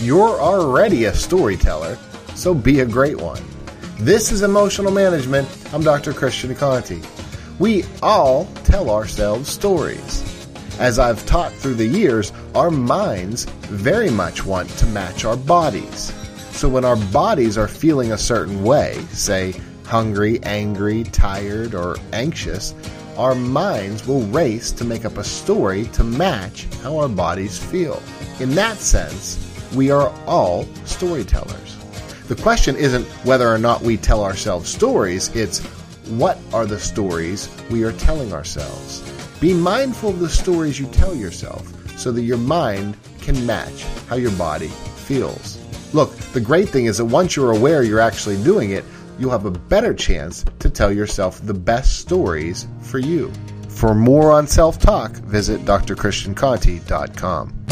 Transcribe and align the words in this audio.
You're 0.00 0.38
already 0.38 1.06
a 1.06 1.14
storyteller, 1.14 1.98
so 2.34 2.52
be 2.52 2.80
a 2.80 2.86
great 2.86 3.18
one. 3.18 3.42
This 3.98 4.30
is 4.30 4.42
Emotional 4.42 4.92
Management. 4.92 5.48
I'm 5.72 5.82
Dr. 5.82 6.12
Christian 6.12 6.54
Conte. 6.54 7.00
We 7.58 7.82
all 8.02 8.44
tell 8.64 8.90
ourselves 8.90 9.48
stories. 9.48 10.22
As 10.78 10.98
I've 10.98 11.24
taught 11.24 11.50
through 11.54 11.76
the 11.76 11.86
years, 11.86 12.30
our 12.54 12.70
minds 12.70 13.44
very 13.62 14.10
much 14.10 14.44
want 14.44 14.68
to 14.68 14.86
match 14.88 15.24
our 15.24 15.36
bodies. 15.36 16.12
So 16.50 16.68
when 16.68 16.84
our 16.84 16.96
bodies 17.10 17.56
are 17.56 17.66
feeling 17.66 18.12
a 18.12 18.18
certain 18.18 18.62
way, 18.64 19.00
say 19.12 19.54
hungry, 19.86 20.40
angry, 20.42 21.04
tired, 21.04 21.74
or 21.74 21.96
anxious, 22.12 22.74
our 23.16 23.34
minds 23.34 24.06
will 24.06 24.26
race 24.26 24.72
to 24.72 24.84
make 24.84 25.06
up 25.06 25.16
a 25.16 25.24
story 25.24 25.84
to 25.94 26.04
match 26.04 26.66
how 26.82 26.98
our 26.98 27.08
bodies 27.08 27.58
feel. 27.58 28.02
In 28.40 28.54
that 28.56 28.76
sense, 28.76 29.55
we 29.74 29.90
are 29.90 30.12
all 30.26 30.64
storytellers. 30.84 31.76
The 32.28 32.36
question 32.36 32.76
isn't 32.76 33.06
whether 33.24 33.48
or 33.48 33.58
not 33.58 33.82
we 33.82 33.96
tell 33.96 34.24
ourselves 34.24 34.68
stories, 34.68 35.34
it's 35.34 35.64
what 36.08 36.38
are 36.52 36.66
the 36.66 36.78
stories 36.78 37.48
we 37.70 37.84
are 37.84 37.92
telling 37.92 38.32
ourselves. 38.32 39.02
Be 39.40 39.52
mindful 39.52 40.10
of 40.10 40.20
the 40.20 40.28
stories 40.28 40.78
you 40.78 40.86
tell 40.86 41.14
yourself 41.14 41.72
so 41.98 42.12
that 42.12 42.22
your 42.22 42.38
mind 42.38 42.96
can 43.20 43.44
match 43.46 43.84
how 44.08 44.16
your 44.16 44.30
body 44.32 44.68
feels. 44.68 45.58
Look, 45.92 46.14
the 46.32 46.40
great 46.40 46.68
thing 46.68 46.86
is 46.86 46.98
that 46.98 47.04
once 47.04 47.36
you're 47.36 47.52
aware 47.52 47.82
you're 47.82 48.00
actually 48.00 48.42
doing 48.42 48.70
it, 48.70 48.84
you'll 49.18 49.30
have 49.30 49.46
a 49.46 49.50
better 49.50 49.94
chance 49.94 50.44
to 50.58 50.70
tell 50.70 50.92
yourself 50.92 51.44
the 51.46 51.54
best 51.54 51.98
stories 51.98 52.66
for 52.80 52.98
you. 52.98 53.32
For 53.68 53.94
more 53.94 54.32
on 54.32 54.46
self 54.46 54.78
talk, 54.78 55.12
visit 55.12 55.64
drchristianconte.com. 55.64 57.66